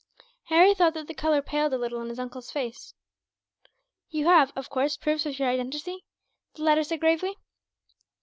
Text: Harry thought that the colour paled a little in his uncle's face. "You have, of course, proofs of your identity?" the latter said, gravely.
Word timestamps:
Harry 0.45 0.73
thought 0.73 0.95
that 0.95 1.05
the 1.07 1.13
colour 1.13 1.43
paled 1.43 1.71
a 1.71 1.77
little 1.77 2.01
in 2.01 2.09
his 2.09 2.17
uncle's 2.17 2.49
face. 2.49 2.95
"You 4.09 4.25
have, 4.25 4.51
of 4.55 4.67
course, 4.67 4.97
proofs 4.97 5.27
of 5.27 5.37
your 5.37 5.47
identity?" 5.47 6.05
the 6.55 6.63
latter 6.63 6.83
said, 6.83 6.99
gravely. 7.01 7.35